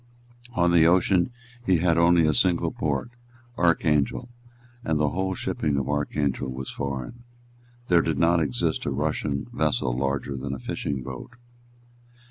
On 0.55 0.71
the 0.71 0.87
ocean 0.87 1.29
he 1.63 1.77
had 1.77 1.95
only 1.95 2.25
a 2.25 2.33
single 2.33 2.71
port, 2.71 3.11
Archangel; 3.55 4.29
and 4.83 4.99
the 4.99 5.09
whole 5.09 5.35
shipping 5.35 5.77
of 5.77 5.87
Archangel 5.87 6.51
was 6.51 6.71
foreign. 6.71 7.23
There 7.87 8.01
did 8.01 8.17
not 8.17 8.39
exist 8.41 8.87
a 8.87 8.91
Russian 8.91 9.45
vessel 9.53 9.95
larger 9.95 10.35
than 10.37 10.55
a 10.55 10.59
fishing 10.59 11.03
boat. 11.03 11.33